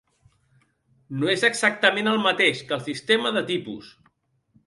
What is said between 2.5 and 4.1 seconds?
que el sistema de tipus.